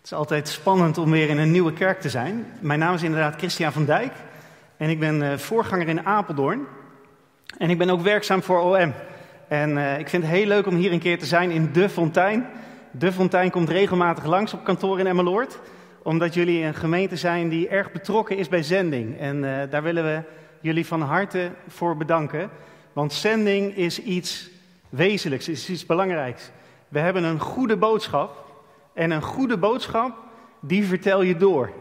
[0.00, 2.46] Het is altijd spannend om weer in een nieuwe kerk te zijn.
[2.60, 4.12] Mijn naam is inderdaad Christian van Dijk
[4.76, 6.66] en ik ben uh, voorganger in Apeldoorn.
[7.58, 8.92] En ik ben ook werkzaam voor OM.
[9.48, 11.88] En uh, ik vind het heel leuk om hier een keer te zijn in De
[11.88, 12.46] Fontein.
[12.90, 15.58] De Fontein komt regelmatig langs op kantoor in Emmeloord.
[16.02, 19.18] Omdat jullie een gemeente zijn die erg betrokken is bij zending.
[19.18, 20.22] En uh, daar willen we
[20.60, 22.50] jullie van harte voor bedanken.
[22.92, 24.50] Want zending is iets
[24.88, 26.50] wezenlijks, is iets belangrijks.
[26.88, 28.49] We hebben een goede boodschap.
[29.00, 30.16] En een goede boodschap,
[30.60, 31.72] die vertel je door.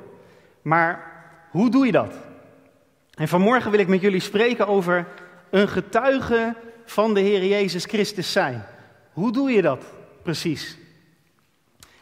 [0.61, 1.11] Maar
[1.49, 2.13] hoe doe je dat?
[3.13, 5.07] En vanmorgen wil ik met jullie spreken over
[5.49, 8.65] een getuige van de Heer Jezus Christus zijn.
[9.13, 9.83] Hoe doe je dat
[10.21, 10.77] precies?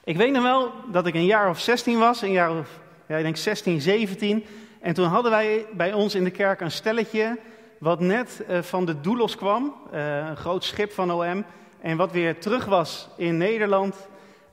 [0.04, 3.18] Ik weet nog wel dat ik een jaar of 16 was, een jaar of, ja,
[3.18, 4.45] ik denk 16, 17.
[4.81, 7.40] En toen hadden wij bij ons in de kerk een stelletje
[7.78, 11.45] wat net uh, van de Doelos kwam, uh, een groot schip van OM.
[11.81, 14.08] En wat weer terug was in Nederland.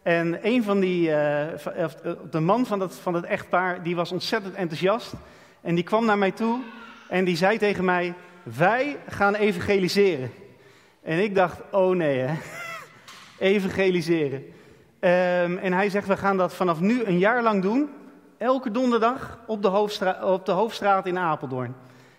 [0.04, 1.14] En een van die, uh,
[2.30, 5.12] de man van dat, van het echtpaar, die was ontzettend enthousiast.
[5.60, 6.60] En die kwam naar mij toe
[7.08, 10.30] en die zei tegen mij, wij gaan evangeliseren.
[11.02, 12.34] En ik dacht, oh nee hè,
[13.54, 14.38] evangeliseren.
[15.00, 17.88] Um, en hij zegt, we gaan dat vanaf nu een jaar lang doen.
[18.38, 21.74] Elke donderdag op de, op de hoofdstraat in Apeldoorn.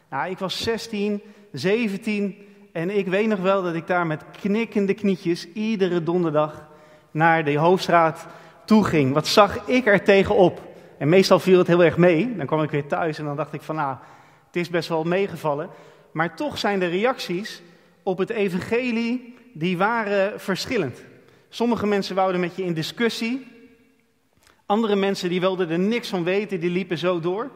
[0.09, 1.21] Nou, ik was 16,
[1.51, 2.35] 17
[2.71, 6.73] en ik weet nog wel dat ik daar met knikkende knietjes iedere donderdag
[7.15, 8.27] naar de hoofdstraat
[8.65, 9.13] toe ging.
[9.13, 10.61] Wat zag ik er tegenop?
[10.97, 12.35] En meestal viel het heel erg mee.
[12.35, 13.95] Dan kwam ik weer thuis en dan dacht ik van nou,
[14.47, 15.69] het is best wel meegevallen.
[16.11, 17.61] Maar toch zijn de reacties
[18.03, 21.03] op het evangelie, die waren verschillend.
[21.49, 23.47] Sommige mensen wouden met je in discussie.
[24.65, 27.49] Andere mensen die wilden er niks van weten, die liepen zo door.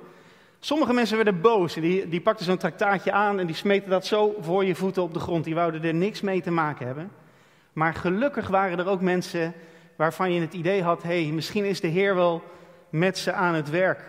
[0.60, 1.74] Sommige mensen werden boos.
[1.74, 5.14] Die, die pakten zo'n traktaatje aan en die smeten dat zo voor je voeten op
[5.14, 5.44] de grond.
[5.44, 7.12] Die wouden er niks mee te maken hebben.
[7.80, 9.54] Maar gelukkig waren er ook mensen
[9.96, 12.44] waarvan je het idee had: hé, hey, misschien is de Heer wel
[12.90, 14.00] met ze aan het werk.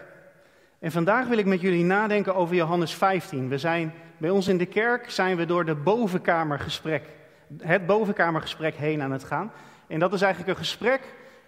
[0.78, 3.48] En vandaag wil ik met jullie nadenken over Johannes 15.
[3.48, 7.02] We zijn bij ons in de kerk zijn we door de bovenkamergesprek,
[7.58, 9.52] het bovenkamergesprek heen aan het gaan.
[9.86, 11.00] En dat is eigenlijk een gesprek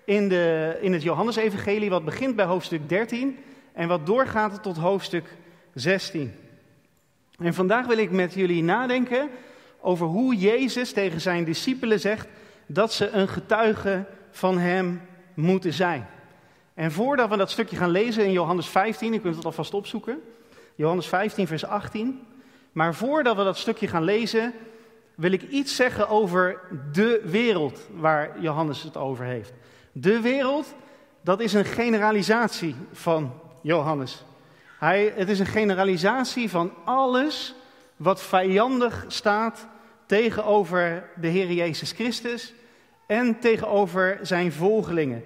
[0.05, 3.39] in, de, in het Johannesevangelie wat begint bij hoofdstuk 13
[3.73, 5.37] en wat doorgaat tot hoofdstuk
[5.75, 6.35] 16.
[7.39, 9.31] En vandaag wil ik met jullie nadenken
[9.83, 12.29] over hoe Jezus tegen zijn discipelen zegt
[12.67, 15.01] dat ze een getuige van hem
[15.35, 16.07] moeten zijn.
[16.75, 20.21] En voordat we dat stukje gaan lezen in Johannes 15, je kunt het alvast opzoeken,
[20.75, 22.27] Johannes 15, vers 18.
[22.73, 24.53] Maar voordat we dat stukje gaan lezen,
[25.15, 26.61] wil ik iets zeggen over
[26.93, 29.53] de wereld waar Johannes het over heeft.
[29.93, 30.75] De wereld,
[31.21, 34.25] dat is een generalisatie van Johannes.
[34.79, 37.55] Hij, het is een generalisatie van alles
[37.97, 39.67] wat vijandig staat
[40.13, 42.55] tegenover de Heer Jezus Christus
[43.07, 45.25] en tegenover zijn volgelingen.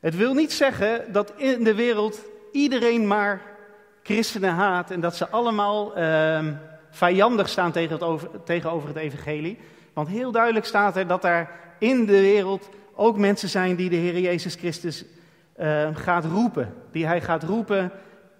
[0.00, 2.20] Het wil niet zeggen dat in de wereld
[2.52, 3.42] iedereen maar
[4.02, 6.46] christenen haat en dat ze allemaal uh,
[6.90, 7.72] vijandig staan
[8.44, 9.58] tegenover het evangelie.
[9.92, 13.96] Want heel duidelijk staat er dat er in de wereld ook mensen zijn die de
[13.96, 15.04] Heer Jezus Christus
[15.60, 16.74] uh, gaat roepen.
[16.92, 17.90] Die hij gaat roepen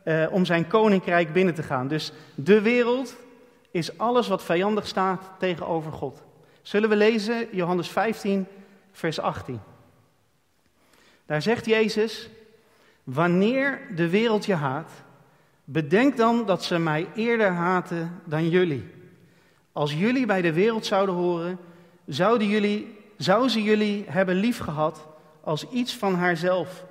[0.05, 1.89] uh, om zijn koninkrijk binnen te gaan.
[1.89, 3.17] Dus de wereld
[3.73, 6.23] is alles wat vijandig staat tegenover God.
[6.63, 8.47] Zullen we lezen Johannes 15,
[8.93, 9.61] vers 18.
[11.27, 12.31] Daar zegt Jezus,
[13.05, 14.93] wanneer de wereld je haat,
[15.65, 18.91] bedenk dan dat ze mij eerder haten dan jullie.
[19.73, 21.59] Als jullie bij de wereld zouden horen,
[22.07, 25.07] zouden jullie, zou ze jullie hebben liefgehad
[25.41, 26.85] als iets van haarzelf.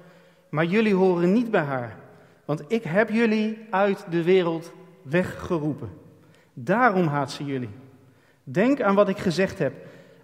[0.49, 1.97] Maar jullie horen niet bij haar,
[2.45, 4.71] want ik heb jullie uit de wereld
[5.01, 6.00] weggeroepen.
[6.53, 7.69] Daarom haat ze jullie.
[8.43, 9.73] Denk aan wat ik gezegd heb.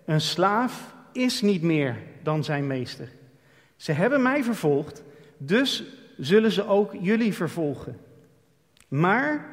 [0.06, 3.10] Een slaaf is niet meer dan zijn meester.
[3.76, 5.04] Ze hebben mij vervolgd,
[5.38, 5.84] dus
[6.18, 7.98] zullen ze ook jullie vervolgen.
[8.88, 9.46] Maar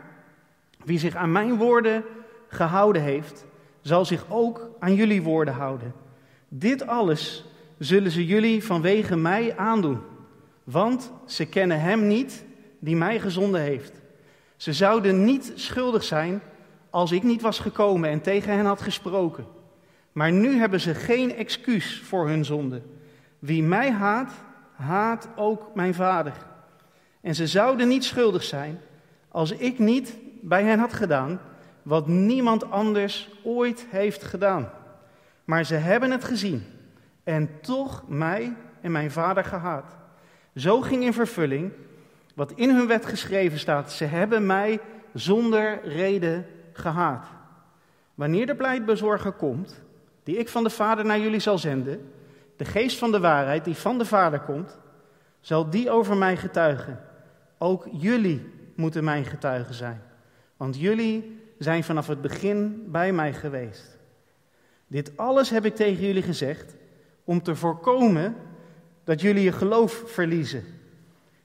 [0.84, 2.04] wie zich aan mijn woorden
[2.48, 3.44] gehouden heeft,
[3.80, 5.92] zal zich ook aan jullie woorden houden.
[6.48, 7.44] Dit alles
[7.78, 10.00] zullen ze jullie vanwege mij aandoen,
[10.64, 12.44] want ze kennen hem niet
[12.78, 13.92] die mij gezonden heeft.
[14.56, 16.42] Ze zouden niet schuldig zijn
[16.94, 19.46] als ik niet was gekomen en tegen hen had gesproken.
[20.12, 22.82] Maar nu hebben ze geen excuus voor hun zonde.
[23.38, 24.32] Wie mij haat,
[24.74, 26.32] haat ook mijn vader.
[27.20, 28.80] En ze zouden niet schuldig zijn
[29.28, 31.40] als ik niet bij hen had gedaan
[31.82, 34.70] wat niemand anders ooit heeft gedaan.
[35.44, 36.64] Maar ze hebben het gezien
[37.24, 39.96] en toch mij en mijn vader gehaat.
[40.56, 41.72] Zo ging in vervulling
[42.34, 43.92] wat in hun wet geschreven staat.
[43.92, 44.80] Ze hebben mij
[45.12, 46.46] zonder reden
[46.78, 47.26] gehaat.
[48.14, 49.82] Wanneer de pleitbezorger komt,
[50.22, 52.12] die ik van de Vader naar jullie zal zenden,
[52.56, 54.78] de geest van de waarheid die van de Vader komt,
[55.40, 57.00] zal die over mij getuigen.
[57.58, 60.02] Ook jullie moeten mijn getuigen zijn,
[60.56, 63.98] want jullie zijn vanaf het begin bij mij geweest.
[64.86, 66.76] Dit alles heb ik tegen jullie gezegd
[67.24, 68.36] om te voorkomen
[69.04, 70.64] dat jullie je geloof verliezen.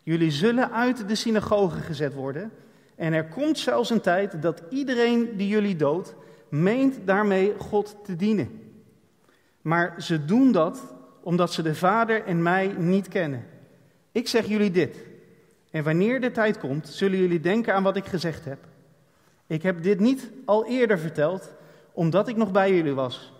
[0.03, 2.51] Jullie zullen uit de synagoge gezet worden.
[2.99, 6.15] En er komt zelfs een tijd dat iedereen die jullie doodt,
[6.49, 8.73] meent daarmee God te dienen.
[9.61, 13.45] Maar ze doen dat omdat ze de Vader en mij niet kennen.
[14.11, 14.97] Ik zeg jullie dit.
[15.71, 18.59] En wanneer de tijd komt, zullen jullie denken aan wat ik gezegd heb.
[19.47, 21.51] Ik heb dit niet al eerder verteld,
[21.91, 23.33] omdat ik nog bij jullie was.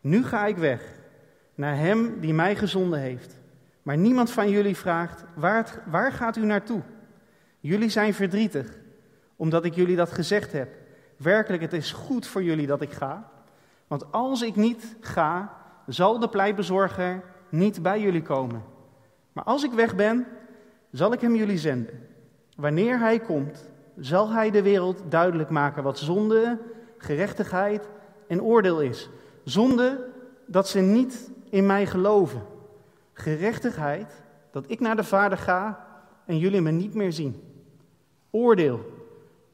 [0.00, 0.82] Nu ga ik weg,
[1.54, 3.38] naar Hem die mij gezonden heeft.
[3.82, 6.80] Maar niemand van jullie vraagt, waar, waar gaat u naartoe?
[7.60, 8.80] Jullie zijn verdrietig,
[9.42, 10.68] omdat ik jullie dat gezegd heb.
[11.16, 13.30] Werkelijk, het is goed voor jullie dat ik ga.
[13.86, 15.56] Want als ik niet ga,
[15.86, 18.62] zal de pleitbezorger niet bij jullie komen.
[19.32, 20.26] Maar als ik weg ben,
[20.90, 22.08] zal ik hem jullie zenden.
[22.56, 26.58] Wanneer hij komt, zal hij de wereld duidelijk maken wat zonde,
[26.96, 27.88] gerechtigheid
[28.28, 29.08] en oordeel is.
[29.44, 30.08] Zonde
[30.46, 32.42] dat ze niet in mij geloven.
[33.12, 35.86] Gerechtigheid dat ik naar de Vader ga
[36.24, 37.42] en jullie me niet meer zien.
[38.30, 38.91] Oordeel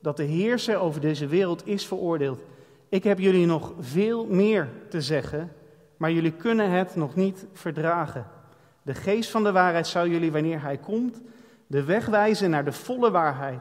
[0.09, 2.41] dat de heerser over deze wereld is veroordeeld.
[2.89, 5.53] Ik heb jullie nog veel meer te zeggen,
[5.97, 8.27] maar jullie kunnen het nog niet verdragen.
[8.83, 11.21] De geest van de waarheid zou jullie, wanneer hij komt,
[11.67, 13.61] de weg wijzen naar de volle waarheid.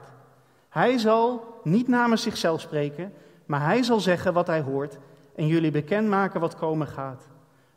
[0.69, 3.13] Hij zal niet namens zichzelf spreken,
[3.45, 4.97] maar hij zal zeggen wat hij hoort
[5.35, 7.27] en jullie bekendmaken wat komen gaat.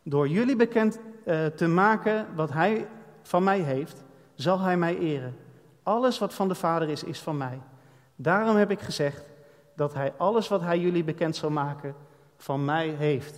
[0.02, 2.86] Door jullie bekend uh, te maken wat hij
[3.22, 5.36] van mij heeft, zal hij mij eren.
[5.82, 7.60] Alles wat van de Vader is, is van mij.
[8.22, 9.24] Daarom heb ik gezegd
[9.76, 11.94] dat hij alles wat hij jullie bekend zal maken,
[12.36, 13.34] van mij heeft.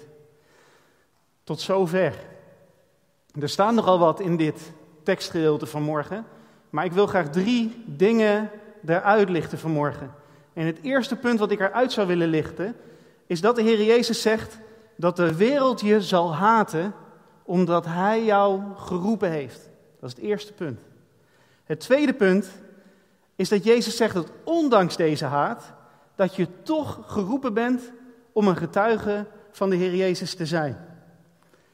[1.45, 2.15] Tot zover.
[3.41, 6.25] Er staan nogal wat in dit tekstgedeelte van morgen,
[6.71, 8.51] maar ik wil graag drie dingen
[8.87, 10.15] eruit lichten vanmorgen.
[10.53, 12.77] En het eerste punt wat ik eruit zou willen lichten,
[13.27, 14.59] is dat de Heer Jezus zegt
[14.97, 16.95] dat de wereld je zal haten
[17.43, 19.71] omdat Hij jou geroepen heeft.
[20.01, 20.81] Dat is het eerste punt.
[21.65, 22.51] Het tweede punt
[23.37, 25.73] is dat Jezus zegt dat ondanks deze haat,
[26.15, 27.93] dat je toch geroepen bent
[28.33, 30.77] om een getuige van de Heer Jezus te zijn.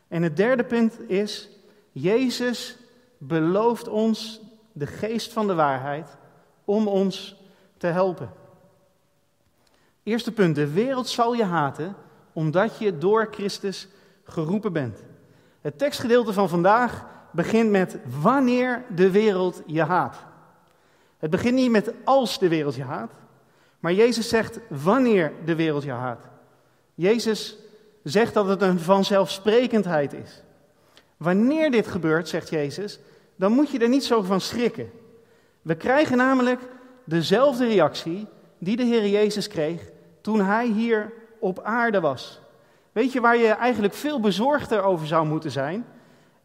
[0.09, 1.49] En het derde punt is,
[1.93, 2.79] Jezus
[3.19, 4.41] belooft ons
[4.73, 6.17] de geest van de waarheid
[6.65, 7.37] om ons
[7.77, 8.31] te helpen.
[10.03, 11.97] Eerste punt, de wereld zal je haten
[12.33, 13.89] omdat je door Christus
[14.25, 14.99] geroepen bent.
[15.61, 20.28] Het tekstgedeelte van vandaag begint met wanneer de wereld je haat.
[21.19, 23.13] Het begint niet met als de wereld je haat,
[23.81, 26.21] maar Jezus zegt wanneer de wereld je haat.
[26.95, 27.57] Jezus
[28.03, 30.43] zegt dat het een vanzelfsprekendheid is.
[31.17, 32.99] Wanneer dit gebeurt, zegt Jezus,
[33.37, 34.91] dan moet je er niet zo van schrikken.
[35.63, 36.61] We krijgen namelijk
[37.05, 38.27] dezelfde reactie
[38.59, 39.83] die de Heer Jezus kreeg
[40.21, 42.41] toen hij hier op aarde was.
[42.93, 45.87] Weet je waar je eigenlijk veel bezorgder over zou moeten zijn?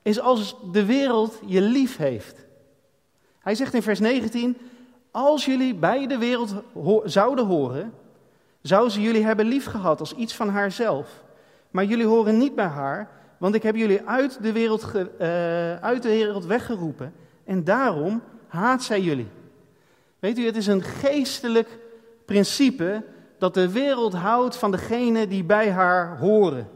[0.02, 2.46] Is als de wereld je lief heeft.
[3.44, 4.58] Hij zegt in vers 19:
[5.12, 6.54] Als jullie bij de wereld
[7.04, 7.94] zouden horen,
[8.62, 11.24] zou ze jullie hebben lief gehad als iets van haarzelf.
[11.72, 16.04] Maar jullie horen niet bij haar, want ik heb jullie uit de wereld, uh, uit
[16.04, 17.14] de wereld weggeroepen.
[17.44, 19.30] En daarom haat zij jullie.
[20.20, 21.80] Weet u, het is een geestelijk
[22.26, 23.04] principe
[23.38, 26.70] dat de wereld houdt van degene die bij haar horen.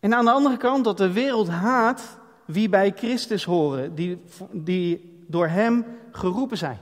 [0.00, 5.20] En aan de andere kant dat de wereld haat wie bij Christus horen, die, die
[5.26, 6.78] door Hem geroepen zijn.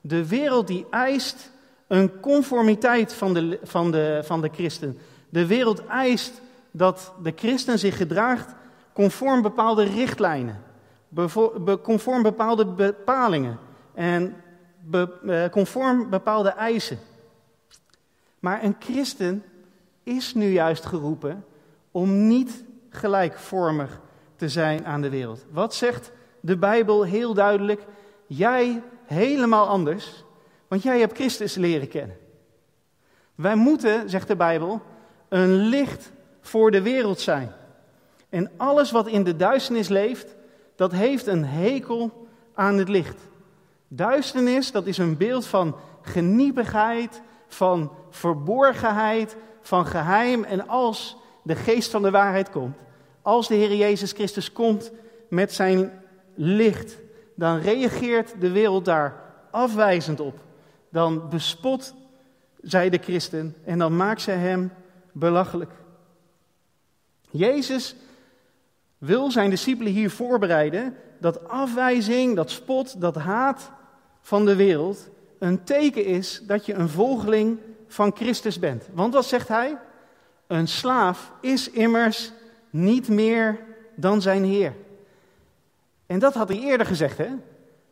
[0.00, 1.50] De wereld die eist
[1.86, 4.98] een conformiteit van de, van, de, van de christen.
[5.28, 8.54] De wereld eist dat de christen zich gedraagt
[8.92, 10.62] conform bepaalde richtlijnen,
[11.82, 13.58] conform bepaalde bepalingen
[13.94, 14.34] en
[14.90, 16.98] eh, conform bepaalde eisen.
[18.38, 19.44] Maar een christen
[20.02, 21.44] is nu juist geroepen
[21.90, 24.00] om niet gelijkvormig
[24.38, 25.44] te zijn aan de wereld.
[25.50, 27.82] Wat zegt de Bijbel heel duidelijk?
[28.26, 30.24] Jij helemaal anders,
[30.68, 32.16] want jij hebt Christus leren kennen.
[33.34, 34.82] Wij moeten, zegt de Bijbel,
[35.28, 37.52] een licht voor de wereld zijn.
[38.28, 40.36] En alles wat in de duisternis leeft,
[40.76, 43.20] dat heeft een hekel aan het licht.
[43.88, 50.44] Duisternis, dat is een beeld van geniepigheid, van verborgenheid, van geheim.
[50.44, 52.76] En als de geest van de waarheid komt,
[53.28, 54.90] als de Heer Jezus Christus komt
[55.28, 56.02] met zijn
[56.34, 56.96] licht,
[57.34, 59.20] dan reageert de wereld daar
[59.50, 60.38] afwijzend op.
[60.90, 61.94] Dan bespot
[62.60, 64.72] zij de christen en dan maakt zij hem
[65.12, 65.70] belachelijk.
[67.30, 67.94] Jezus
[68.98, 73.70] wil zijn discipelen hier voorbereiden dat afwijzing, dat spot, dat haat
[74.20, 75.08] van de wereld
[75.38, 78.88] een teken is dat je een volgeling van Christus bent.
[78.92, 79.76] Want wat zegt hij?
[80.46, 82.32] Een slaaf is immers
[82.70, 83.58] niet meer
[83.94, 84.72] dan zijn Heer.
[86.06, 87.28] En dat had hij eerder gezegd, hè?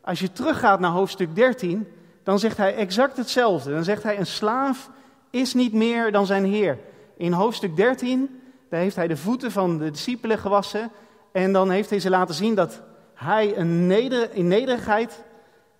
[0.00, 1.86] Als je teruggaat naar hoofdstuk 13,
[2.22, 3.70] dan zegt hij exact hetzelfde.
[3.70, 4.90] Dan zegt hij: Een slaaf
[5.30, 6.78] is niet meer dan zijn Heer.
[7.16, 10.90] In hoofdstuk 13, daar heeft hij de voeten van de discipelen gewassen.
[11.32, 12.82] En dan heeft hij ze laten zien dat
[13.14, 15.24] hij een neder, in nederigheid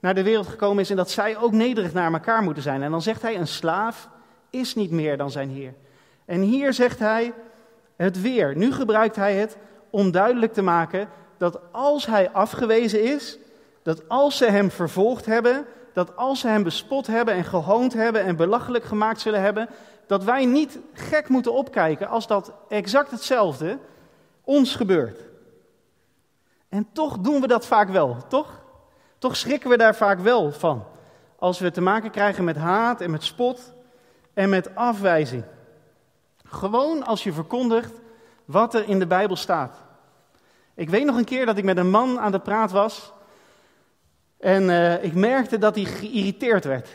[0.01, 2.83] naar de wereld gekomen is en dat zij ook nederig naar elkaar moeten zijn.
[2.83, 4.09] En dan zegt hij: Een slaaf
[4.51, 5.75] is niet meer dan zijn Heer.
[6.25, 7.33] En hier zegt hij
[7.97, 8.57] het weer.
[8.57, 9.57] Nu gebruikt hij het
[9.91, 13.39] om duidelijk te maken dat als hij afgewezen is,
[13.83, 18.23] dat als ze hem vervolgd hebben, dat als ze hem bespot hebben en gehoond hebben
[18.23, 19.69] en belachelijk gemaakt zullen hebben,
[20.07, 23.79] dat wij niet gek moeten opkijken als dat exact hetzelfde
[24.45, 25.21] ons gebeurt.
[26.69, 28.61] En toch doen we dat vaak wel, toch?
[29.19, 30.85] Toch schrikken we daar vaak wel van.
[31.39, 33.73] Als we te maken krijgen met haat en met spot
[34.35, 35.45] en met afwijzing.
[36.49, 37.93] Gewoon als je verkondigt
[38.45, 39.85] wat er in de Bijbel staat.
[40.75, 43.13] Ik weet nog een keer dat ik met een man aan de praat was.
[44.39, 46.89] En uh, ik merkte dat hij geïrriteerd werd.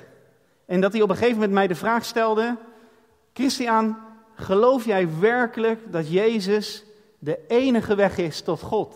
[0.66, 2.58] En dat hij op een gegeven moment mij de vraag stelde:
[3.34, 3.98] Christian,
[4.36, 6.84] geloof jij werkelijk dat Jezus
[7.20, 8.96] de enige weg is tot God?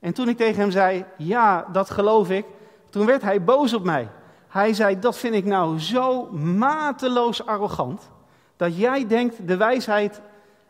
[0.00, 2.44] En toen ik tegen hem zei: Ja, dat geloof ik.
[2.90, 4.08] Toen werd hij boos op mij.
[4.48, 8.10] Hij zei: Dat vind ik nou zo mateloos arrogant.
[8.56, 10.20] Dat jij denkt de wijsheid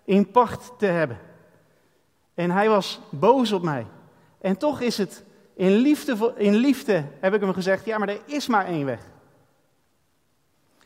[0.05, 1.19] in pacht te hebben.
[2.35, 3.87] En hij was boos op mij.
[4.41, 5.25] En toch is het
[5.55, 9.01] in liefde, in liefde, heb ik hem gezegd, ja, maar er is maar één weg.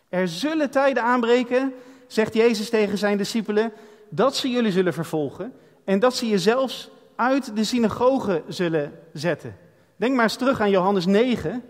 [0.08, 1.74] Er zullen tijden aanbreken,
[2.06, 3.72] zegt Jezus tegen zijn discipelen,
[4.08, 5.52] dat ze jullie zullen vervolgen
[5.84, 9.56] en dat ze je zelfs uit de synagoge zullen zetten.
[9.96, 11.62] Denk maar eens terug aan Johannes 9.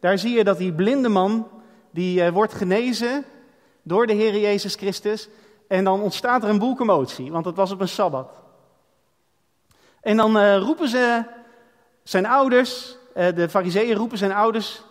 [0.00, 1.48] Daar zie je dat die blinde man,
[1.90, 3.24] die eh, wordt genezen
[3.86, 5.28] door de Heer Jezus Christus.
[5.68, 8.30] En dan ontstaat er een boel commotie, want het was op een Sabbat.
[10.00, 11.22] En dan uh, roepen ze
[12.02, 14.82] zijn ouders, uh, de fariseeën roepen zijn ouders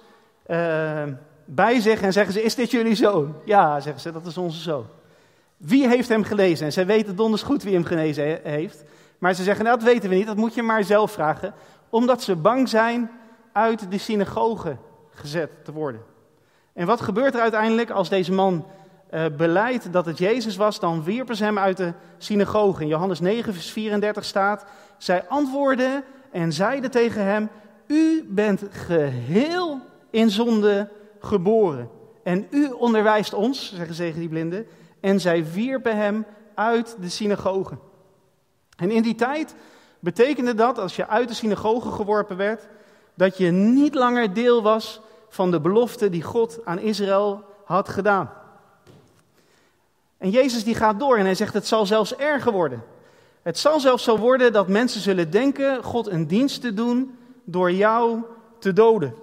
[0.47, 1.03] uh,
[1.45, 3.35] bij zich en zeggen ze, is dit jullie zoon?
[3.45, 4.85] Ja, zeggen ze, dat is onze zoon.
[5.57, 6.65] Wie heeft hem gelezen?
[6.65, 8.83] En zij weten donders goed wie hem genezen heeft.
[9.17, 11.53] Maar ze zeggen, nou, dat weten we niet, dat moet je maar zelf vragen.
[11.89, 13.11] Omdat ze bang zijn
[13.51, 14.77] uit de synagoge
[15.09, 16.01] gezet te worden.
[16.73, 18.65] En wat gebeurt er uiteindelijk als deze man
[19.13, 22.81] uh, beleidt dat het Jezus was, dan wierpen ze hem uit de synagoge.
[22.81, 24.65] In Johannes 9, vers 34 staat,
[24.97, 27.49] zij antwoordden en zeiden tegen hem,
[27.87, 31.89] u bent geheel in zonde geboren.
[32.23, 34.67] En u onderwijst ons, zeggen ze tegen die blinden.
[34.99, 37.77] En zij wierpen hem uit de synagoge.
[38.77, 39.55] En in die tijd
[39.99, 42.67] betekende dat, als je uit de synagoge geworpen werd,
[43.13, 48.29] dat je niet langer deel was van de belofte die God aan Israël had gedaan.
[50.17, 52.83] En Jezus die gaat door en hij zegt het zal zelfs erger worden.
[53.41, 57.71] Het zal zelfs zo worden dat mensen zullen denken God een dienst te doen door
[57.71, 58.21] jou
[58.59, 59.15] te doden.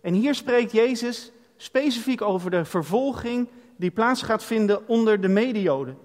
[0.00, 5.98] En hier spreekt Jezus specifiek over de vervolging die plaats gaat vinden onder de medejoden.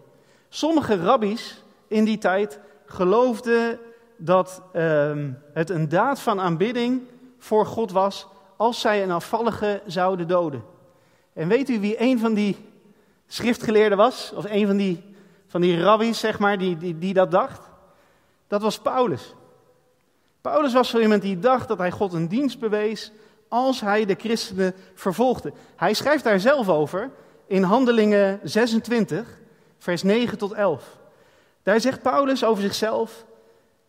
[0.50, 3.79] Sommige rabbies in die tijd geloofden
[4.17, 5.11] dat uh,
[5.53, 7.01] het een daad van aanbidding
[7.38, 10.63] voor God was als zij een afvallige zouden doden.
[11.33, 12.57] En weet u wie een van die
[13.33, 14.31] schriftgeleerden was?
[14.35, 15.03] Of een van die,
[15.47, 17.69] van die rabbies, zeg maar, die, die, die dat dacht?
[18.47, 19.35] Dat was Paulus.
[20.41, 23.11] Paulus was zo iemand die dacht dat hij God een dienst bewees
[23.47, 25.53] als hij de christenen vervolgde.
[25.75, 27.09] Hij schrijft daar zelf over
[27.47, 29.39] in Handelingen 26,
[29.77, 30.97] vers 9 tot 11.
[31.63, 33.25] Daar zegt Paulus over zichzelf: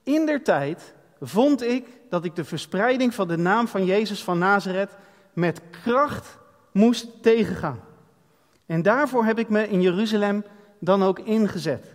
[0.02, 4.38] In der tijd vond ik dat ik de verspreiding van de naam van Jezus van
[4.38, 4.90] Nazareth
[5.32, 6.38] met kracht
[6.72, 7.80] moest tegengaan.
[8.72, 10.44] En daarvoor heb ik me in Jeruzalem
[10.78, 11.94] dan ook ingezet.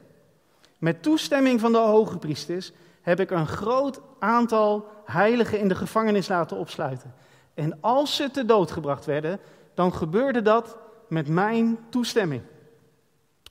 [0.77, 6.27] Met toestemming van de hoge priesters heb ik een groot aantal heiligen in de gevangenis
[6.27, 7.13] laten opsluiten.
[7.53, 9.39] En als ze te dood gebracht werden,
[9.73, 12.41] dan gebeurde dat met mijn toestemming.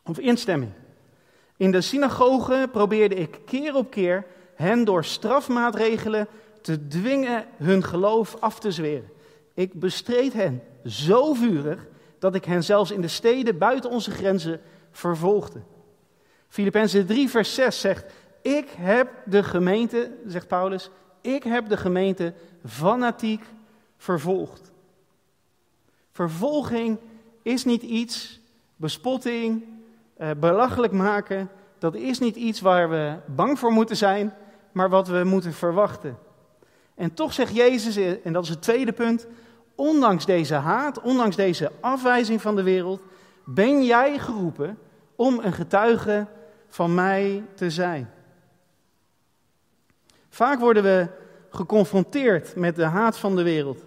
[0.05, 0.73] Of instemming.
[1.57, 6.29] In de synagoge probeerde ik keer op keer hen door strafmaatregelen
[6.61, 9.11] te dwingen hun geloof af te zweren.
[9.55, 11.87] Ik bestreed hen zo vurig
[12.19, 15.61] dat ik hen zelfs in de steden buiten onze grenzen vervolgde.
[16.49, 22.35] Filippenzen 3, vers 6 zegt: Ik heb de gemeente, zegt Paulus, ik heb de gemeente
[22.65, 23.43] fanatiek
[23.97, 24.73] vervolgd.
[26.13, 26.99] Vervolging
[27.43, 28.41] is niet iets,
[28.77, 29.65] bespotting,
[30.17, 34.35] eh, belachelijk maken, dat is niet iets waar we bang voor moeten zijn,
[34.73, 36.19] maar wat we moeten verwachten.
[36.95, 39.27] En toch zegt Jezus, en dat is het tweede punt,
[39.77, 43.01] ondanks deze haat, ondanks deze afwijzing van de wereld,
[43.45, 44.79] ben jij geroepen
[45.17, 46.27] om een getuige
[46.69, 48.11] van mij te zijn.
[50.29, 51.09] Vaak worden we
[51.51, 53.85] geconfronteerd met de haat van de wereld.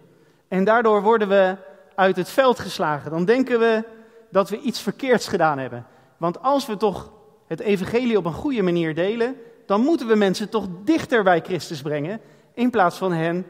[0.47, 1.55] En daardoor worden we
[1.95, 3.11] uit het veld geslagen.
[3.11, 3.83] Dan denken we
[4.29, 5.85] dat we iets verkeerds gedaan hebben.
[6.17, 7.11] Want als we toch
[7.47, 11.81] het evangelie op een goede manier delen, dan moeten we mensen toch dichter bij Christus
[11.81, 12.21] brengen,
[12.53, 13.45] in plaats van hen,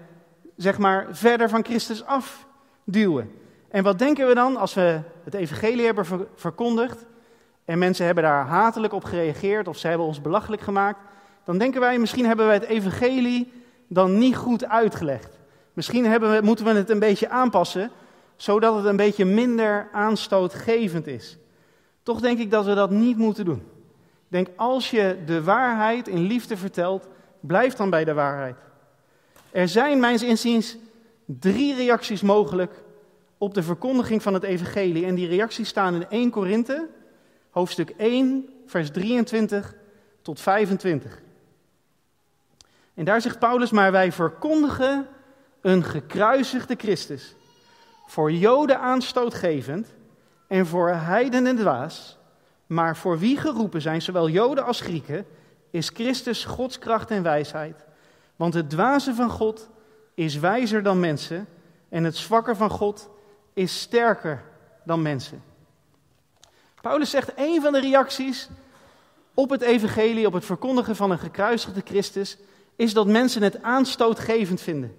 [0.62, 3.32] zeg maar, verder van Christus afduwen.
[3.70, 7.06] En wat denken we dan als we het evangelie hebben verkondigd
[7.66, 11.00] en mensen hebben daar hatelijk op gereageerd of ze hebben ons belachelijk gemaakt?
[11.44, 13.52] Dan denken wij, misschien hebben wij het evangelie
[13.88, 15.40] dan niet goed uitgelegd.
[15.74, 17.92] Misschien we, moeten we het een beetje aanpassen,
[18.36, 21.38] zodat het een beetje minder aanstootgevend is.
[22.04, 23.64] Toch denk ik dat we dat niet moeten doen.
[24.30, 27.08] Ik denk, als je de waarheid in liefde vertelt,
[27.40, 28.56] blijf dan bij de waarheid.
[29.52, 30.78] Er zijn, mijns inziens,
[31.26, 32.84] drie reacties mogelijk
[33.38, 35.06] op de verkondiging van het evangelie.
[35.06, 36.88] En die reacties staan in 1 Korinthe,
[37.50, 39.76] hoofdstuk 1, vers 23
[40.22, 41.22] tot 25.
[42.94, 45.08] En daar zegt Paulus, maar wij verkondigen
[45.62, 47.36] een gekruisigde Christus.
[48.08, 49.88] Voor Joden aanstootgevend
[50.48, 52.18] en voor heidenen dwaas.
[52.68, 55.26] Maar voor wie geroepen zijn, zowel Joden als Grieken,
[55.72, 57.88] is Christus Gods kracht en wijsheid.
[58.40, 59.70] Want het dwaze van God
[60.14, 61.48] is wijzer dan mensen
[61.90, 63.10] en het zwakke van God
[63.54, 64.44] is sterker
[64.84, 65.44] dan mensen.
[66.82, 68.50] Paulus zegt een van de reacties
[69.34, 72.38] op het evangelie, op het verkondigen van een gekruisigde Christus,
[72.76, 74.96] is dat mensen het aanstootgevend vinden.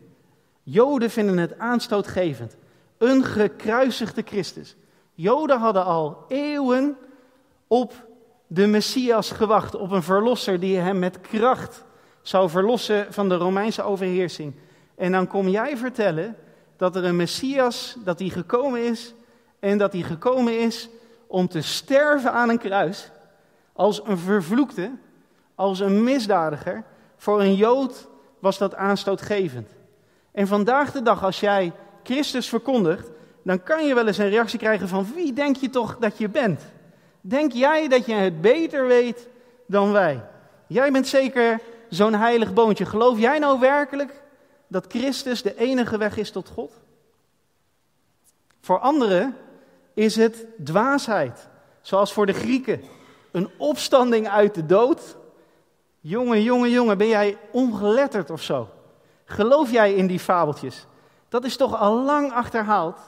[0.63, 2.57] Joden vinden het aanstootgevend.
[2.99, 4.77] Een gekruisigde Christus.
[5.15, 6.97] Joden hadden al eeuwen
[7.67, 8.07] op
[8.47, 11.85] de Messias gewacht, op een verlosser die hem met kracht
[12.23, 14.55] zou verlossen van de Romeinse overheersing.
[14.95, 16.37] En dan kom jij vertellen
[16.77, 19.15] dat er een Messias, dat hij gekomen is
[19.59, 20.89] en dat hij gekomen is
[21.27, 23.11] om te sterven aan een kruis
[23.73, 24.91] als een vervloekte,
[25.55, 26.85] als een misdadiger.
[27.17, 29.69] Voor een Jood was dat aanstootgevend.
[30.33, 33.11] En vandaag de dag, als jij Christus verkondigt,
[33.43, 36.29] dan kan je wel eens een reactie krijgen van wie denk je toch dat je
[36.29, 36.63] bent?
[37.21, 39.29] Denk jij dat je het beter weet
[39.67, 40.23] dan wij?
[40.67, 42.85] Jij bent zeker zo'n heilig boontje.
[42.85, 44.23] Geloof jij nou werkelijk
[44.67, 46.73] dat Christus de enige weg is tot God?
[48.61, 49.37] Voor anderen
[49.95, 51.49] is het dwaasheid,
[51.81, 52.83] zoals voor de Grieken.
[53.31, 55.17] Een opstanding uit de dood.
[56.01, 58.69] Jongen, jongen, jongen, ben jij ongeletterd of zo?
[59.25, 60.87] Geloof jij in die fabeltjes?
[61.29, 62.99] Dat is toch al lang achterhaald?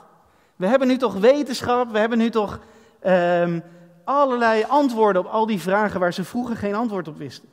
[0.57, 2.59] We hebben nu toch wetenschap, we hebben nu toch
[3.01, 3.61] ehm,
[4.05, 7.49] allerlei antwoorden op al die vragen waar ze vroeger geen antwoord op wisten.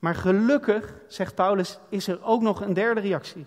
[0.00, 3.46] Maar gelukkig, zegt Paulus, is er ook nog een derde reactie.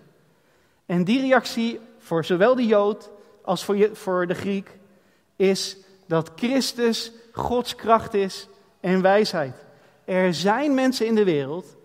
[0.86, 3.10] En die reactie voor zowel de Jood
[3.42, 4.78] als voor, je, voor de Griek
[5.36, 8.48] is dat Christus Gods kracht is
[8.80, 9.54] en wijsheid.
[10.04, 11.76] Er zijn mensen in de wereld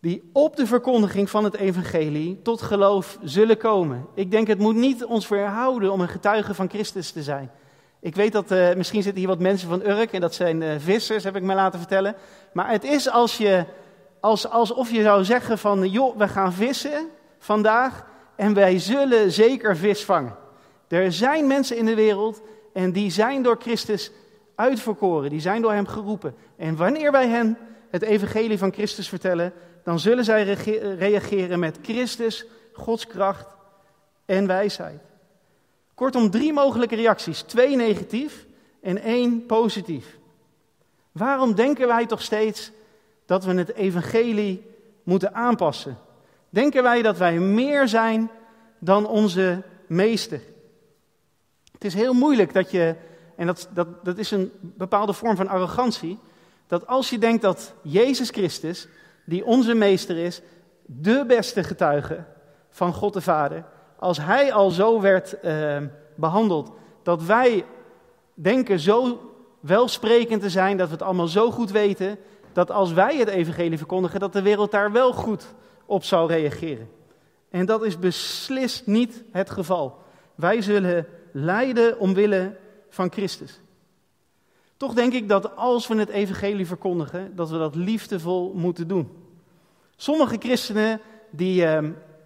[0.00, 4.06] die op de verkondiging van het evangelie tot geloof zullen komen.
[4.14, 7.50] Ik denk het moet niet ons weerhouden om een getuige van Christus te zijn.
[8.04, 10.74] Ik weet dat uh, misschien zitten hier wat mensen van Urk en dat zijn uh,
[10.78, 12.14] vissers, heb ik me laten vertellen.
[12.52, 13.64] Maar het is als je,
[14.20, 19.76] als, alsof je zou zeggen van, joh, we gaan vissen vandaag en wij zullen zeker
[19.76, 20.36] vis vangen.
[20.88, 24.10] Er zijn mensen in de wereld en die zijn door Christus
[24.54, 26.34] uitverkoren, die zijn door Hem geroepen.
[26.56, 27.58] En wanneer wij hen
[27.90, 29.52] het evangelie van Christus vertellen,
[29.84, 30.42] dan zullen zij
[30.98, 33.46] reageren met Christus, Gods kracht
[34.24, 35.13] en wijsheid.
[35.94, 37.42] Kortom, drie mogelijke reacties.
[37.42, 38.46] Twee negatief
[38.80, 40.18] en één positief.
[41.12, 42.70] Waarom denken wij toch steeds
[43.26, 44.66] dat we het evangelie
[45.02, 45.98] moeten aanpassen?
[46.48, 48.30] Denken wij dat wij meer zijn
[48.78, 50.40] dan onze meester?
[51.72, 52.94] Het is heel moeilijk dat je,
[53.36, 56.18] en dat, dat, dat is een bepaalde vorm van arrogantie,
[56.66, 58.88] dat als je denkt dat Jezus Christus,
[59.24, 60.40] die onze meester is,
[60.86, 62.24] de beste getuige
[62.70, 63.64] van God de Vader,
[64.04, 65.76] als hij al zo werd uh,
[66.14, 67.64] behandeld, dat wij
[68.34, 69.20] denken zo
[69.60, 72.18] welsprekend te zijn, dat we het allemaal zo goed weten,
[72.52, 75.54] dat als wij het evangelie verkondigen, dat de wereld daar wel goed
[75.86, 76.88] op zou reageren.
[77.50, 79.98] En dat is beslist niet het geval.
[80.34, 82.56] Wij zullen lijden omwille
[82.88, 83.60] van Christus.
[84.76, 89.08] Toch denk ik dat als we het evangelie verkondigen, dat we dat liefdevol moeten doen.
[89.96, 91.78] Sommige christenen die uh,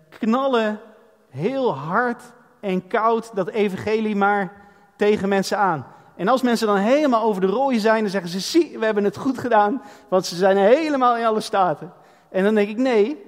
[0.09, 0.81] knallen
[1.29, 2.23] heel hard
[2.61, 4.53] en koud dat evangelie maar
[4.97, 5.87] tegen mensen aan.
[6.17, 9.05] En als mensen dan helemaal over de rode zijn, dan zeggen ze: zie, we hebben
[9.05, 11.93] het goed gedaan, want ze zijn helemaal in alle staten.
[12.31, 13.25] En dan denk ik: nee,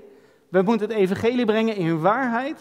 [0.49, 2.61] we moeten het evangelie brengen in waarheid,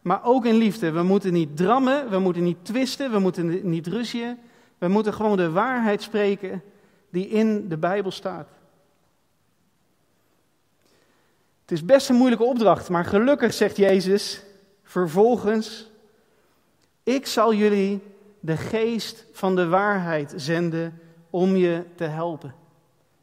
[0.00, 0.90] maar ook in liefde.
[0.90, 4.38] We moeten niet drammen, we moeten niet twisten, we moeten niet ruzien.
[4.78, 6.62] We moeten gewoon de waarheid spreken
[7.10, 8.48] die in de Bijbel staat.
[11.62, 14.42] Het is best een moeilijke opdracht, maar gelukkig zegt Jezus
[14.92, 15.90] vervolgens:
[17.02, 18.02] Ik zal jullie
[18.40, 21.00] de geest van de waarheid zenden
[21.30, 22.54] om je te helpen.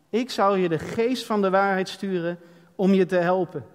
[0.10, 2.40] Ik zal je de geest van de waarheid sturen
[2.76, 3.66] om je te helpen.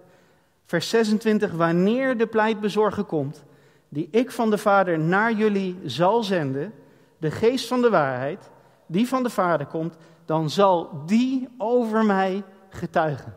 [0.65, 3.45] Vers 26, wanneer de pleitbezorger komt,
[3.89, 6.73] die ik van de Vader naar jullie zal zenden,
[7.19, 8.51] de geest van de waarheid,
[8.87, 13.35] die van de Vader komt, dan zal die over mij getuigen.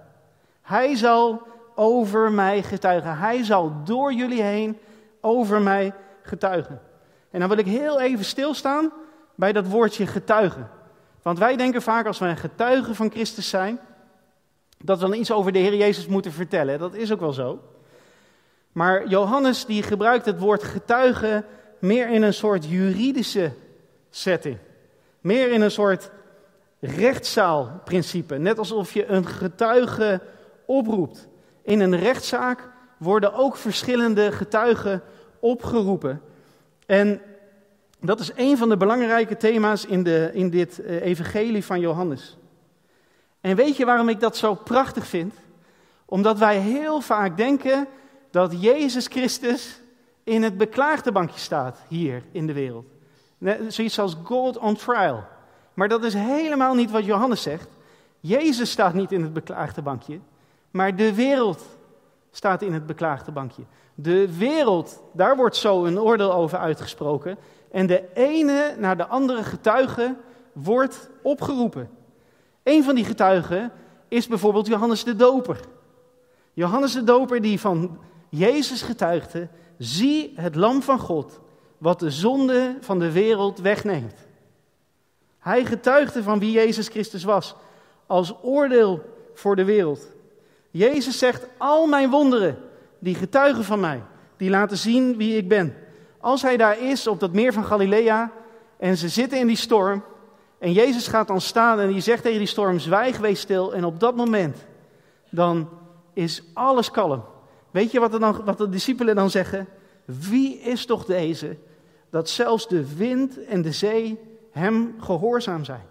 [0.62, 3.18] Hij zal over mij getuigen.
[3.18, 4.78] Hij zal door jullie heen
[5.22, 6.82] over mij getuigen.
[7.32, 8.92] En dan wil ik heel even stilstaan
[9.36, 10.70] bij dat woordje getuigen.
[11.22, 13.80] Want wij denken vaak als we een getuige van Christus zijn,
[14.84, 16.80] dat we dan iets over de Heer Jezus moeten vertellen.
[16.80, 17.60] Dat is ook wel zo.
[18.72, 21.46] Maar Johannes die gebruikt het woord getuigen
[21.80, 23.52] meer in een soort juridische
[24.10, 24.58] setting.
[25.22, 26.12] Meer in een soort
[26.80, 28.38] rechtszaalprincipe.
[28.38, 30.22] Net alsof je een getuige
[30.66, 31.27] oproept.
[31.68, 35.02] In een rechtszaak worden ook verschillende getuigen
[35.40, 36.22] opgeroepen.
[36.86, 37.22] En
[38.00, 42.38] dat is een van de belangrijke thema's in, de, in dit eh, evangelie van Johannes.
[43.42, 45.34] En weet je waarom ik dat zo prachtig vind?
[46.06, 47.88] Omdat wij heel vaak denken
[48.32, 49.82] dat Jezus Christus
[50.24, 52.86] in het beklaagde bankje staat hier in de wereld.
[53.68, 55.24] Zoiets als God on trial.
[55.74, 57.70] Maar dat is helemaal niet wat Johannes zegt.
[58.20, 60.20] Jezus staat niet in het beklaagde bankje,
[60.78, 61.64] maar de wereld
[62.32, 63.64] staat in het beklaagde bankje.
[63.96, 67.38] De wereld, daar wordt zo een oordeel over uitgesproken.
[67.72, 70.16] En de ene naar de andere getuige
[70.54, 71.90] wordt opgeroepen.
[72.64, 73.72] Een van die getuigen
[74.08, 75.60] is bijvoorbeeld Johannes de Doper.
[76.54, 77.98] Johannes de Doper die van
[78.30, 81.40] Jezus getuigde, zie het lam van God,
[81.78, 84.16] wat de zonde van de wereld wegneemt.
[85.40, 87.56] Hij getuigde van wie Jezus Christus was,
[88.06, 89.02] als oordeel
[89.34, 90.16] voor de wereld.
[90.72, 92.58] Jezus zegt, al mijn wonderen,
[93.00, 94.02] die getuigen van mij,
[94.38, 95.76] die laten zien wie ik ben.
[96.20, 98.32] Als hij daar is op dat meer van Galilea
[98.78, 100.04] en ze zitten in die storm
[100.58, 103.74] en Jezus gaat dan staan en die zegt tegen die storm, zwijg, wees stil.
[103.74, 104.66] En op dat moment,
[105.30, 105.70] dan
[106.14, 107.24] is alles kalm.
[107.72, 109.68] Weet je wat, er dan, wat de discipelen dan zeggen?
[110.06, 111.58] Wie is toch deze,
[112.10, 114.20] dat zelfs de wind en de zee
[114.52, 115.86] hem gehoorzaam zijn?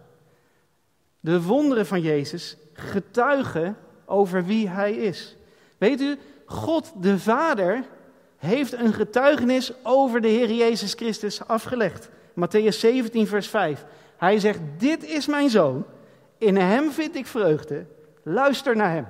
[1.20, 5.36] De wonderen van Jezus getuigen over wie hij is.
[5.78, 7.84] Weet u, God de Vader
[8.36, 12.08] heeft een getuigenis over de Heer Jezus Christus afgelegd.
[12.40, 13.84] Matthäus 17, vers 5.
[14.16, 15.84] Hij zegt, dit is mijn zoon,
[16.38, 17.86] in hem vind ik vreugde,
[18.22, 19.06] luister naar hem.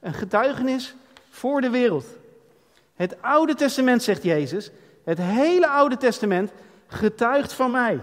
[0.00, 0.94] Een getuigenis
[1.30, 2.06] voor de wereld.
[2.94, 4.70] Het Oude Testament, zegt Jezus,
[5.04, 6.50] het hele Oude Testament
[6.86, 8.00] getuigt van mij.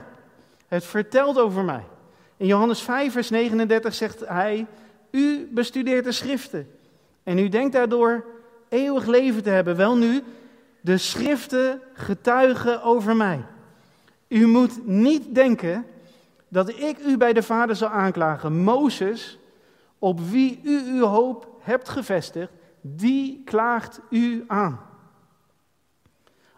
[0.67, 1.83] Het vertelt over mij.
[2.37, 4.67] In Johannes 5, vers 39 zegt hij,
[5.11, 6.67] u bestudeert de schriften
[7.23, 8.25] en u denkt daardoor
[8.69, 9.75] eeuwig leven te hebben.
[9.75, 10.23] Wel nu,
[10.81, 13.45] de schriften getuigen over mij.
[14.27, 15.85] U moet niet denken
[16.47, 18.63] dat ik u bij de Vader zal aanklagen.
[18.63, 19.37] Mozes,
[19.99, 24.79] op wie u uw hoop hebt gevestigd, die klaagt u aan.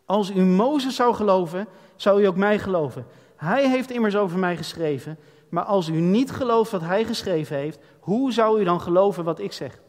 [0.05, 3.05] Als u Mozes zou geloven, zou u ook mij geloven.
[3.35, 5.17] Hij heeft immers over mij geschreven.
[5.53, 9.39] Maar als u niet gelooft wat hij geschreven heeft, hoe zou u dan geloven wat
[9.39, 9.79] ik zeg?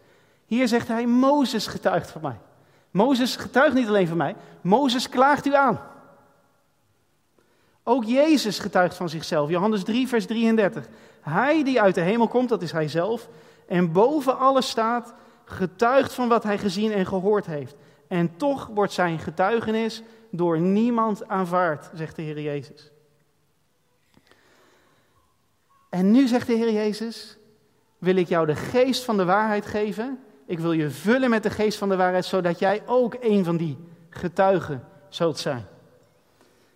[0.47, 2.39] Hier zegt hij, Mozes getuigt van mij.
[2.91, 5.81] Mozes getuigt niet alleen van mij, Mozes klaagt u aan.
[7.83, 9.51] Ook Jezus getuigt van zichzelf.
[9.51, 10.89] Johannes 3, vers 33.
[11.21, 13.29] Hij die uit de hemel komt, dat is hij zelf,
[13.69, 17.75] en boven alles staat, getuigt van wat hij gezien en gehoord heeft.
[18.09, 22.94] En toch wordt zijn getuigenis door niemand aanvaard, zegt de Heer Jezus.
[25.95, 27.37] En nu zegt de Heer Jezus,
[27.99, 30.19] wil ik jou de geest van de waarheid geven.
[30.47, 33.57] Ik wil je vullen met de geest van de waarheid, zodat jij ook een van
[33.57, 33.79] die
[34.11, 35.67] getuigen zult zijn.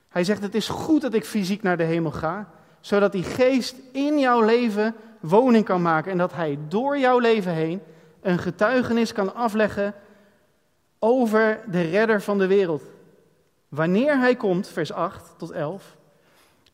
[0.09, 2.51] Hij zegt, het is goed dat ik fysiek naar de hemel ga,
[2.81, 7.53] zodat die geest in jouw leven woning kan maken en dat hij door jouw leven
[7.53, 7.83] heen
[8.21, 9.95] een getuigenis kan afleggen
[10.99, 12.83] over de redder van de wereld.
[13.69, 15.98] Wanneer hij komt, vers 8 tot 11,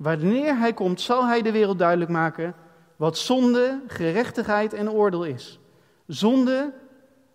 [0.04, 2.54] wanneer hij komt zal hij de wereld duidelijk maken
[2.96, 5.58] wat zonde, gerechtigheid en oordeel is.
[6.06, 6.72] Zonde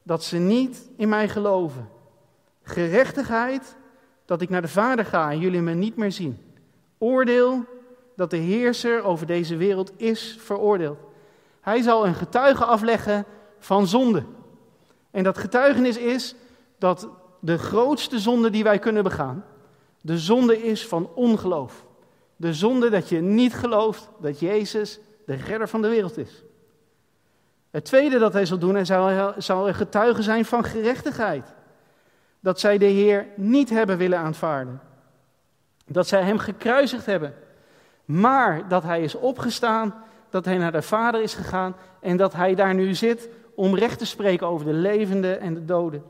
[0.03, 1.89] dat ze niet in mij geloven.
[2.63, 3.75] Gerechtigheid
[4.25, 6.37] dat ik naar de Vader ga en jullie me niet meer zien.
[6.97, 7.65] Oordeel
[8.15, 10.99] dat de heerser over deze wereld is veroordeeld.
[11.61, 13.25] Hij zal een getuige afleggen
[13.59, 14.23] van zonde.
[15.11, 16.35] En dat getuigenis is
[16.77, 17.07] dat
[17.39, 19.45] de grootste zonde die wij kunnen begaan,
[20.01, 21.87] de zonde is van ongeloof.
[22.39, 26.43] De zonde dat je niet gelooft dat Jezus de redder van de wereld is.
[27.69, 28.85] Het tweede dat hij zal doen, hij
[29.37, 31.53] zal, een getuige zijn van gerechtigheid.
[32.39, 34.81] Dat zij de Heer niet hebben willen aanvaarden.
[35.85, 37.33] Dat zij hem gekruisigd hebben.
[38.05, 39.95] Maar dat hij is opgestaan,
[40.29, 43.99] dat hij naar de Vader is gegaan en dat hij daar nu zit om recht
[43.99, 46.03] te spreken over de levenden en de doden.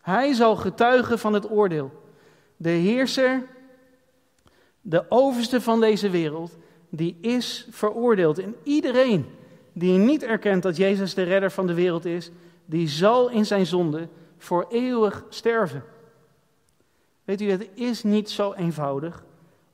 [0.00, 2.02] Hij zal getuigen van het oordeel.
[2.56, 3.42] De heerser,
[4.88, 6.56] de overste van deze wereld,
[6.88, 8.38] die is veroordeeld.
[8.38, 9.26] En iedereen
[9.72, 12.30] die niet erkent dat Jezus de redder van de wereld is,
[12.64, 15.84] die zal in zijn zonde voor eeuwig sterven.
[17.24, 19.24] Weet u, het is niet zo eenvoudig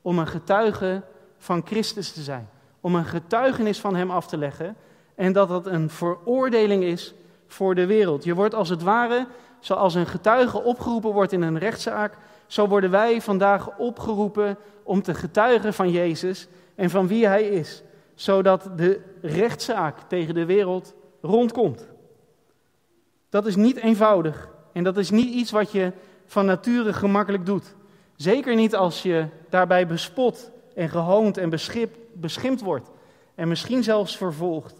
[0.01, 1.01] om een getuige
[1.37, 2.49] van Christus te zijn.
[2.81, 4.75] Om een getuigenis van Hem af te leggen.
[5.15, 7.13] En dat dat een veroordeling is
[7.47, 8.23] voor de wereld.
[8.23, 9.27] Je wordt als het ware,
[9.59, 15.13] zoals een getuige opgeroepen wordt in een rechtszaak, zo worden wij vandaag opgeroepen om te
[15.13, 17.83] getuigen van Jezus en van wie Hij is.
[18.13, 21.87] Zodat de rechtszaak tegen de wereld rondkomt.
[23.29, 24.49] Dat is niet eenvoudig.
[24.73, 25.91] En dat is niet iets wat je
[26.25, 27.75] van nature gemakkelijk doet.
[28.15, 31.49] Zeker niet als je daarbij bespot en gehoond en
[32.13, 32.89] beschimpt wordt.
[33.35, 34.75] En misschien zelfs vervolgd.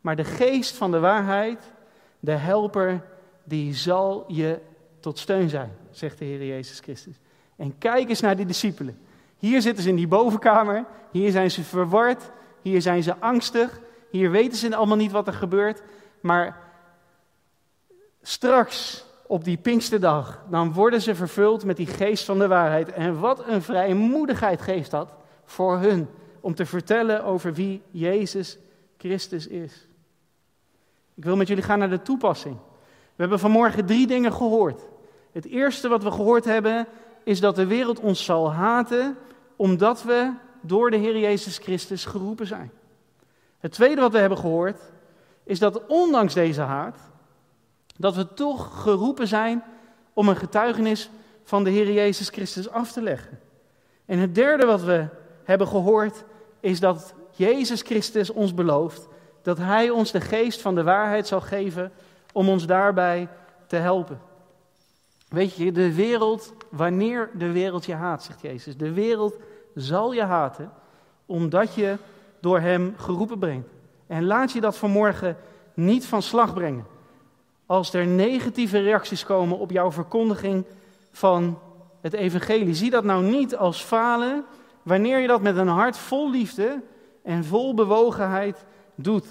[0.00, 1.72] Maar de geest van de waarheid,
[2.20, 3.04] de helper,
[3.44, 4.58] die zal je
[5.00, 7.20] tot steun zijn, zegt de Heer Jezus Christus.
[7.56, 8.98] En kijk eens naar die discipelen.
[9.40, 12.30] Hier zitten ze in die bovenkamer, hier zijn ze verward,
[12.62, 15.82] hier zijn ze angstig, hier weten ze allemaal niet wat er gebeurt.
[16.20, 16.56] Maar
[18.22, 22.92] straks op die Pinksterdag, dan worden ze vervuld met die geest van de waarheid.
[22.92, 25.12] En wat een vrijmoedigheid geeft dat
[25.44, 26.08] voor hun
[26.40, 28.58] om te vertellen over wie Jezus
[28.98, 29.86] Christus is.
[31.14, 32.56] Ik wil met jullie gaan naar de toepassing.
[33.14, 34.82] We hebben vanmorgen drie dingen gehoord.
[35.32, 36.86] Het eerste wat we gehoord hebben
[37.24, 39.16] is dat de wereld ons zal haten
[39.60, 42.70] omdat we door de Heer Jezus Christus geroepen zijn.
[43.58, 44.80] Het tweede wat we hebben gehoord
[45.44, 46.96] is dat ondanks deze haat,
[47.96, 49.64] dat we toch geroepen zijn
[50.12, 51.10] om een getuigenis
[51.42, 53.40] van de Heer Jezus Christus af te leggen.
[54.04, 55.06] En het derde wat we
[55.44, 56.24] hebben gehoord
[56.60, 59.08] is dat Jezus Christus ons belooft
[59.42, 61.92] dat Hij ons de geest van de waarheid zal geven
[62.32, 63.28] om ons daarbij
[63.66, 64.20] te helpen.
[65.28, 69.36] Weet je, de wereld, wanneer de wereld je haat, zegt Jezus, de wereld
[69.74, 70.70] zal je haten
[71.26, 71.96] omdat je
[72.40, 73.68] door Hem geroepen brengt.
[74.06, 75.36] En laat je dat vanmorgen
[75.74, 76.86] niet van slag brengen.
[77.66, 80.64] Als er negatieve reacties komen op jouw verkondiging
[81.12, 81.58] van
[82.00, 84.44] het evangelie, zie dat nou niet als falen
[84.82, 86.82] wanneer je dat met een hart vol liefde
[87.22, 89.26] en vol bewogenheid doet.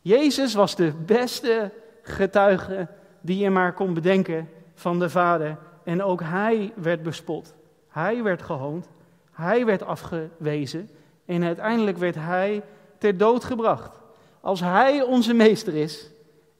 [0.00, 2.88] Jezus was de beste getuige
[3.20, 5.56] die je maar kon bedenken van de Vader.
[5.84, 7.54] En ook hij werd bespot.
[7.88, 8.88] Hij werd gehoond.
[9.36, 10.90] Hij werd afgewezen.
[11.24, 12.62] En uiteindelijk werd hij
[12.98, 13.98] ter dood gebracht.
[14.40, 16.10] Als hij onze meester is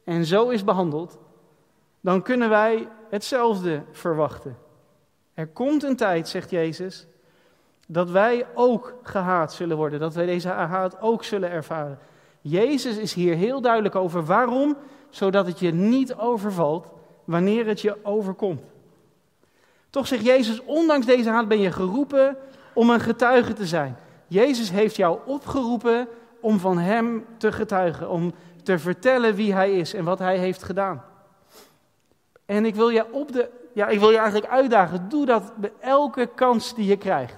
[0.03, 1.17] en zo is behandeld,
[2.01, 4.57] dan kunnen wij hetzelfde verwachten.
[5.33, 7.07] Er komt een tijd, zegt Jezus,
[7.87, 9.99] dat wij ook gehaat zullen worden.
[9.99, 11.99] Dat wij deze haat ook zullen ervaren.
[12.41, 14.25] Jezus is hier heel duidelijk over.
[14.25, 14.77] Waarom?
[15.09, 16.87] Zodat het je niet overvalt
[17.23, 18.61] wanneer het je overkomt.
[19.89, 22.37] Toch zegt Jezus, ondanks deze haat ben je geroepen
[22.77, 23.97] om een getuige te zijn.
[24.27, 26.07] Jezus heeft jou opgeroepen
[26.41, 30.63] om van Hem te getuigen, om te vertellen wie Hij is en wat Hij heeft
[30.63, 31.03] gedaan.
[32.45, 35.71] En ik wil je, op de, ja, ik wil je eigenlijk uitdagen, doe dat bij
[35.79, 37.37] elke kans die je krijgt.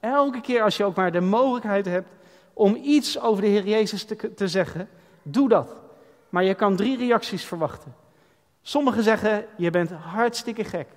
[0.00, 2.10] Elke keer als je ook maar de mogelijkheid hebt
[2.52, 4.88] om iets over de Heer Jezus te, te zeggen,
[5.22, 5.80] doe dat.
[6.28, 7.94] Maar je kan drie reacties verwachten.
[8.62, 10.88] Sommigen zeggen, je bent hartstikke gek.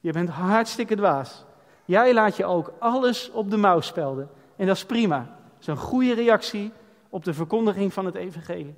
[0.00, 1.44] Je bent hartstikke dwaas.
[1.84, 4.30] Jij laat je ook alles op de mouw spelden.
[4.56, 5.18] En dat is prima.
[5.18, 6.72] Dat is een goede reactie
[7.08, 8.74] op de verkondiging van het evangelie.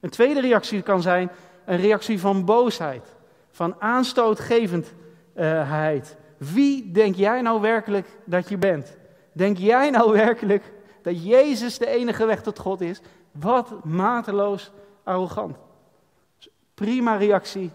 [0.00, 1.30] Een tweede reactie kan zijn
[1.64, 3.16] een reactie van boosheid.
[3.50, 6.16] Van aanstootgevendheid.
[6.36, 8.98] Wie denk jij nou werkelijk dat je bent?
[9.32, 13.00] Denk jij nou werkelijk dat Jezus de enige weg tot God is?
[13.32, 14.70] Wat mateloos
[15.04, 15.56] arrogant.
[16.74, 17.70] Prima reactie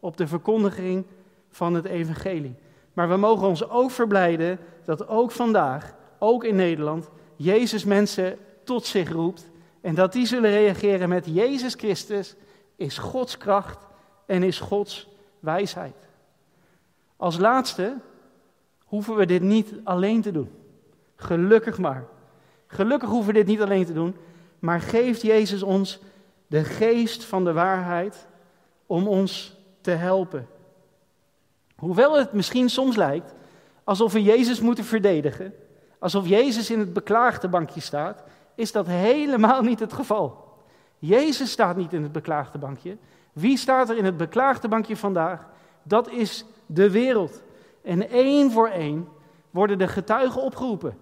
[0.00, 1.06] op de verkondiging
[1.48, 2.54] van het evangelie.
[2.94, 8.86] Maar we mogen ons ook verblijden dat ook vandaag, ook in Nederland, Jezus mensen tot
[8.86, 9.50] zich roept.
[9.80, 12.34] En dat die zullen reageren met Jezus Christus
[12.76, 13.86] is Gods kracht
[14.26, 15.08] en is Gods
[15.40, 15.96] wijsheid.
[17.16, 17.96] Als laatste
[18.84, 20.50] hoeven we dit niet alleen te doen.
[21.16, 22.04] Gelukkig maar.
[22.66, 24.16] Gelukkig hoeven we dit niet alleen te doen,
[24.58, 26.00] maar geeft Jezus ons
[26.46, 28.26] de geest van de waarheid
[28.86, 30.46] om ons te helpen.
[31.76, 33.34] Hoewel het misschien soms lijkt
[33.84, 35.54] alsof we Jezus moeten verdedigen,
[35.98, 40.44] alsof Jezus in het beklaagde bankje staat, is dat helemaal niet het geval.
[40.98, 42.96] Jezus staat niet in het beklaagde bankje.
[43.32, 45.46] Wie staat er in het beklaagde bankje vandaag?
[45.82, 47.42] Dat is de wereld.
[47.82, 49.08] En één voor één
[49.50, 50.96] worden de getuigen opgeroepen.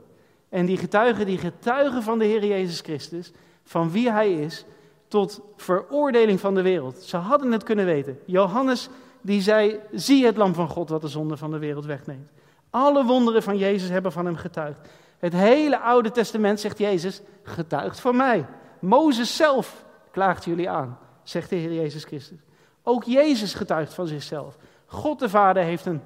[0.48, 3.32] En die getuigen, die getuigen van de Heer Jezus Christus,
[3.64, 4.64] van wie Hij is,
[5.08, 7.02] tot veroordeling van de wereld.
[7.02, 8.18] Ze hadden het kunnen weten.
[8.24, 8.88] Johannes
[9.22, 12.30] die zei, zie het lam van God wat de zonde van de wereld wegneemt.
[12.70, 14.88] Alle wonderen van Jezus hebben van hem getuigd.
[15.18, 18.46] Het hele Oude Testament zegt Jezus, getuigt van mij.
[18.78, 22.38] Mozes zelf klaagt jullie aan, zegt de Heer Jezus Christus.
[22.82, 24.56] Ook Jezus getuigt van zichzelf.
[24.86, 26.02] God de Vader heeft een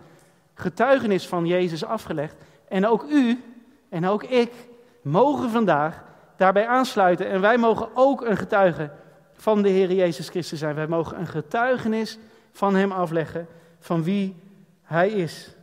[0.55, 2.35] getuigenis van Jezus afgelegd.
[2.69, 3.45] En ook u
[3.89, 4.53] en ook ik
[5.03, 6.05] mogen vandaag
[6.37, 7.29] daarbij aansluiten.
[7.29, 8.91] En wij mogen ook een getuige
[9.33, 10.75] van de Heer Jezus Christus zijn.
[10.75, 12.19] Wij mogen een getuigenis
[12.57, 13.47] van Hem afleggen,
[13.79, 14.35] van wie
[14.83, 15.55] Hij is.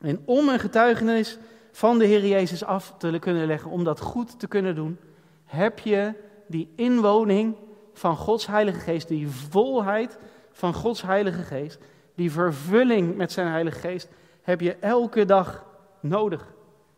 [0.00, 1.38] En om een getuigenis
[1.70, 4.98] van de Heer Jezus af te kunnen leggen, om dat goed te kunnen doen,
[5.44, 6.12] heb je
[6.46, 7.56] die inwoning
[7.92, 10.18] van Gods Heilige Geest, die volheid
[10.50, 11.78] van Gods Heilige Geest,
[12.14, 14.08] die vervulling met zijn Heilige Geest,
[14.42, 15.64] heb je elke dag
[16.00, 16.54] nodig.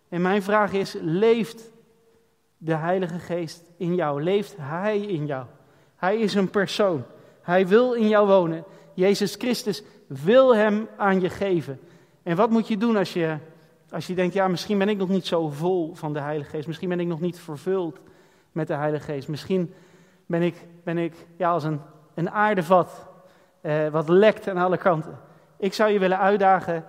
[0.09, 1.71] En mijn vraag is: leeft
[2.57, 4.23] de Heilige Geest in jou?
[4.23, 5.47] Leeft Hij in jou?
[5.97, 7.05] Hij is een persoon.
[7.45, 8.65] Hij wil in jou wonen.
[8.95, 11.81] Jezus Christus wil Hem aan je geven.
[12.23, 13.37] En wat moet je doen als je,
[13.91, 16.67] als je denkt: ja, misschien ben ik nog niet zo vol van de Heilige Geest.
[16.67, 17.99] Misschien ben ik nog niet vervuld
[18.53, 19.29] met de Heilige Geest.
[19.29, 19.75] Misschien
[20.27, 21.81] ben ik, ben ik ja, als een,
[22.15, 23.07] een aardevat
[23.61, 25.19] eh, wat lekt aan alle kanten.
[25.57, 26.85] Ik zou je willen uitdagen: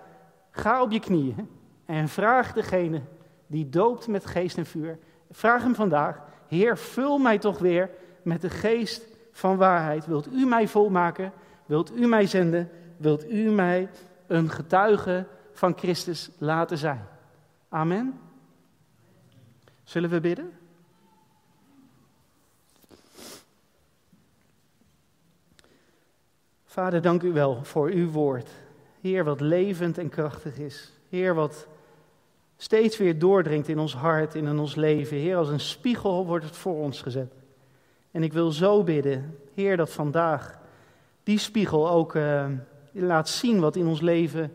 [0.51, 1.49] ga op je knieën
[1.85, 3.01] en vraag degene
[3.47, 4.99] die doopt met geest en vuur.
[5.31, 7.89] Vraag hem vandaag: Heer, vul mij toch weer
[8.23, 10.05] met de geest van waarheid.
[10.05, 11.31] Wilt u mij volmaken?
[11.65, 12.69] Wilt u mij zenden?
[12.97, 13.89] Wilt u mij
[14.27, 17.05] een getuige van Christus laten zijn?
[17.69, 18.19] Amen.
[19.83, 20.51] Zullen we bidden?
[26.65, 28.49] Vader, dank u wel voor uw woord.
[29.01, 30.91] Heer, wat levend en krachtig is.
[31.09, 31.67] Heer, wat
[32.57, 35.17] steeds weer doordringt in ons hart, in ons leven.
[35.17, 37.33] Heer, als een spiegel wordt het voor ons gezet.
[38.15, 40.59] En ik wil zo bidden, Heer, dat vandaag
[41.23, 42.45] die spiegel ook uh,
[42.91, 44.51] laat zien wat in ons leven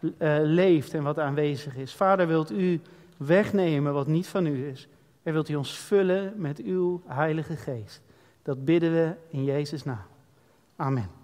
[0.00, 0.10] uh,
[0.42, 1.94] leeft en wat aanwezig is.
[1.94, 2.80] Vader, wilt u
[3.16, 4.88] wegnemen wat niet van u is.
[5.22, 8.02] En wilt u ons vullen met uw Heilige Geest.
[8.42, 10.06] Dat bidden we in Jezus' naam.
[10.76, 11.17] Amen.